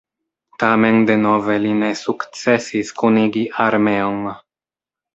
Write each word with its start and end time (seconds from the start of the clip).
Tamen 0.63 0.97
denove 1.09 1.59
li 1.67 1.75
ne 1.83 1.91
sukcesis 2.01 2.93
kunigi 3.03 3.47
armeon. 3.71 4.21